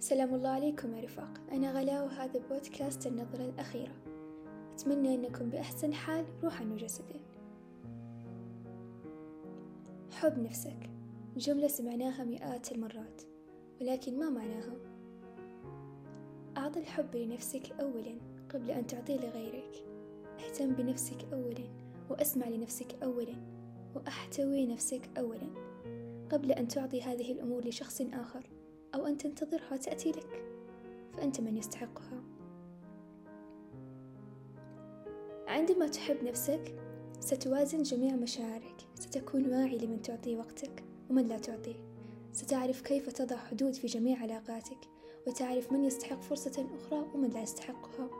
[0.00, 1.40] سلام الله عليكم يا رفاق.
[1.52, 3.92] أنا غلا وهذا بودكاست النظرة الأخيرة.
[4.74, 7.20] أتمنى أنكم بأحسن حال روحا وجسدا.
[10.10, 10.90] حب نفسك.
[11.36, 13.22] جملة سمعناها مئات المرات
[13.80, 14.76] ولكن ما معناها؟
[16.56, 18.18] أعطي الحب لنفسك أولا
[18.54, 19.84] قبل أن تعطيه لغيرك.
[20.44, 21.64] أهتم بنفسك أولا
[22.10, 23.34] وأسمع لنفسك أولا
[23.96, 25.48] وأحتوي نفسك أولا
[26.30, 28.59] قبل أن تعطي هذه الأمور لشخص آخر.
[28.94, 30.44] أو أن تنتظرها تأتي لك
[31.12, 32.22] فأنت من يستحقها.
[35.48, 36.74] عندما تحب نفسك
[37.20, 38.76] ستوازن جميع مشاعرك.
[38.94, 41.84] ستكون واعي لمن تعطيه وقتك ومن لا تعطيه.
[42.32, 44.78] ستعرف كيف تضع حدود في جميع علاقاتك
[45.26, 48.10] وتعرف من يستحق فرصة أخرى ومن لا يستحقها.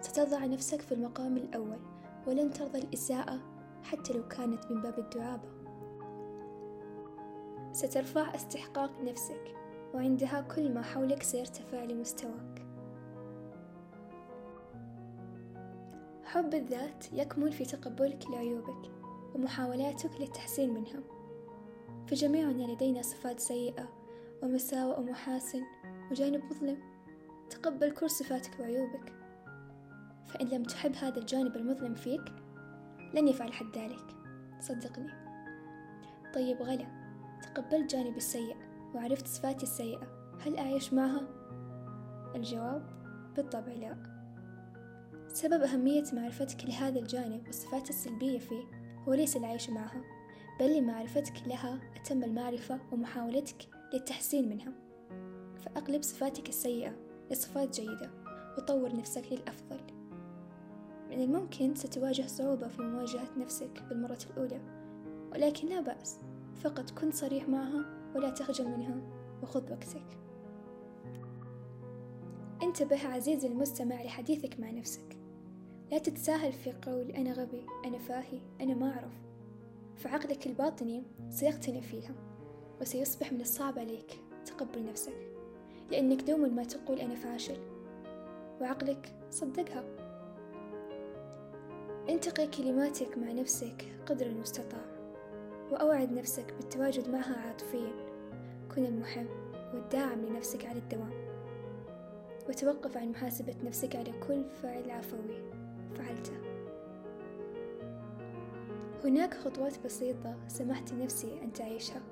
[0.00, 1.78] ستضع نفسك في المقام الأول
[2.26, 3.40] ولن ترضى الإساءة
[3.82, 5.48] حتى لو كانت من باب الدعابة.
[7.72, 9.54] سترفع استحقاق نفسك.
[9.94, 12.66] وعندها كل ما حولك سيرتفع لمستواك.
[16.24, 18.90] حب الذات يكمن في تقبلك لعيوبك
[19.34, 21.00] ومحاولاتك للتحسين منها
[22.06, 23.88] فجميعنا لدينا صفات سيئة
[24.42, 25.62] ومساوئ ومحاسن
[26.10, 26.78] وجانب مظلم.
[27.50, 29.12] تقبل كل صفاتك وعيوبك.
[30.26, 32.24] فإن لم تحب هذا الجانب المظلم فيك
[33.14, 34.16] لن يفعل حد ذلك.
[34.60, 35.12] صدقني.
[36.34, 36.86] طيب غلا.
[37.42, 38.56] تقبلت جانبي السيء.
[38.94, 40.32] وعرفت صفاتي السيئة.
[40.40, 41.22] هل أعيش معها؟
[42.34, 42.82] الجواب
[43.36, 43.96] بالطبع لا.
[45.28, 48.64] سبب أهمية معرفتك لهذا الجانب والصفات السلبية فيه
[49.08, 50.02] هو ليس العيش معها
[50.60, 54.72] بل لمعرفتك لها أتم المعرفة ومحاولتك للتحسين منها.
[55.56, 56.96] فأقلب صفاتك السيئة
[57.30, 58.10] لصفات جيدة
[58.58, 59.80] وطور نفسك للأفضل.
[61.10, 64.60] من الممكن ستواجه صعوبة في مواجهة نفسك بالمرة الأولى
[65.32, 66.20] ولكن لا بأس.
[66.62, 69.00] فقط كن صريح معها ولا تخجل منها
[69.42, 70.18] وخذ وقتك.
[72.62, 75.18] انتبه عزيزي المستمع لحديثك مع نفسك.
[75.90, 79.12] لا تتساهل في قول أنا غبي أنا فاهي أنا ما أعرف.
[79.96, 82.14] فعقلك الباطني سيقتنع فيها
[82.80, 85.16] وسيصبح من الصعب عليك تقبل نفسك
[85.90, 87.58] لأنك دوما ما تقول أنا فاشل.
[88.60, 89.84] وعقلك صدقها.
[92.08, 94.91] انتقي كلماتك مع نفسك قدر المستطاع.
[95.72, 97.92] وأوعد نفسك بالتواجد معها عاطفيا.
[98.74, 99.26] كن المحب
[99.74, 101.12] والداعم لنفسك على الدوام.
[102.48, 105.50] وتوقف عن محاسبة نفسك على كل فعل عفوي
[105.94, 106.32] فعلته.
[109.04, 112.02] هناك خطوات بسيطة سمحت لنفسي أن تعيشها.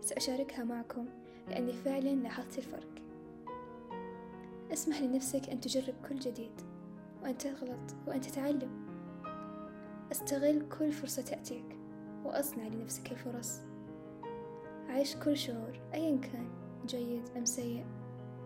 [0.00, 1.06] سأشاركها معكم
[1.48, 2.92] لأني فعلا لاحظت الفرق.
[4.72, 6.60] اسمح لنفسك أن تجرب كل جديد
[7.22, 8.86] وأن تغلط وأن تتعلم.
[10.12, 11.81] استغل كل فرصة تأتيك.
[12.24, 13.60] وأصنع لنفسك الفرص
[14.88, 16.48] عيش كل شعور أيا كان
[16.86, 17.84] جيد أم سيء.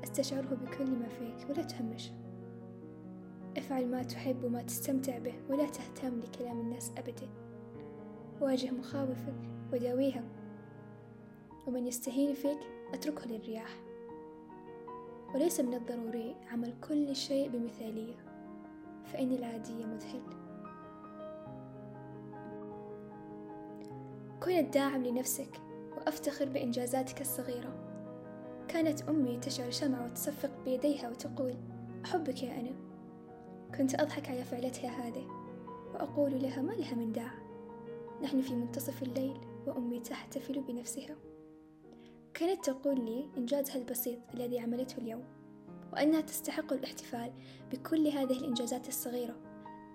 [0.04, 2.12] استشعره بكل ما فيك ولا تهمشه.
[3.56, 7.28] افعل ما تحب وما تستمتع به ولا تهتم لكلام الناس أبدا.
[8.40, 9.34] واجه مخاوفك
[9.72, 10.24] وداويها
[11.66, 12.58] ومن يستهين فيك
[12.94, 13.76] أتركه للرياح.
[15.34, 18.14] وليس من الضروري عمل كل شيء بمثالية.
[19.04, 20.45] فإن العادية مذهل.
[24.46, 25.60] كن الداعم لنفسك
[25.96, 27.74] وأفتخر بإنجازاتك الصغيرة.
[28.68, 31.54] كانت أمي تشعل شمعة وتصفق بيديها وتقول
[32.04, 32.72] أحبك يا أنا.
[33.78, 35.26] كنت أضحك على فعلتها هذه
[35.94, 37.30] وأقول لها ما لها من داع
[38.22, 39.36] نحن في منتصف الليل
[39.66, 41.16] وأمي تحتفل بنفسها.
[42.34, 45.24] كانت تقول لي إنجازها البسيط الذي عملته اليوم
[45.92, 47.32] وأنها تستحق الاحتفال
[47.72, 49.36] بكل هذه الإنجازات الصغيرة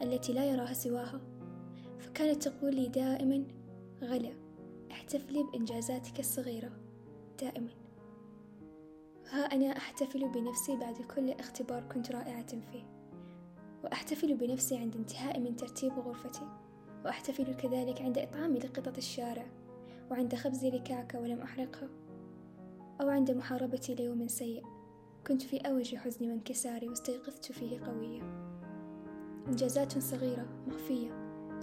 [0.02, 1.22] التي لا يراها سواها.
[2.00, 3.61] فكانت تقول لي دائما
[4.04, 4.34] غلا
[4.92, 6.72] احتفلي بإنجازاتك الصغيرة.
[7.42, 7.70] دائما.
[9.30, 12.84] ها أنا أحتفل بنفسي بعد كل اختبار كنت رائعة فيه.
[13.84, 16.48] وأحتفل بنفسي عند انتهائي من ترتيب غرفتي.
[17.06, 19.46] وأحتفل كذلك عند إطعامي لقطط الشارع.
[20.12, 21.90] وعند خبزي لكعكة ولم أحرقها.
[23.02, 24.64] أو عند محاربتي ليوم سيء.
[25.28, 28.22] كنت في أوج حزني وانكساري واستيقظت فيه قوية
[29.48, 31.10] إنجازات صغيرة مخفية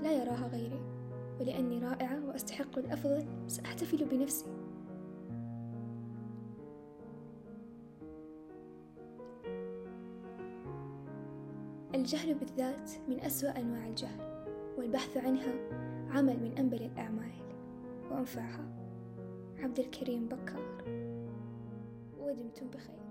[0.03, 0.98] لا يراها غيري.
[1.41, 4.47] ولأني رائعة وأستحق الأفضل سأحتفل بنفسي.
[11.95, 14.47] الجهل بالذات من أسوأ أنواع الجهل
[14.79, 15.55] والبحث عنها
[16.11, 17.33] عمل من أنبل الأعمال.
[18.11, 18.69] وأنفعها.
[19.59, 20.85] عبد الكريم بكار.
[22.21, 23.08] ودمتم بخير.